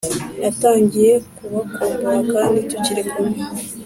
[0.39, 3.39] Natangiye kubakumbura kandi tukiri kumwe!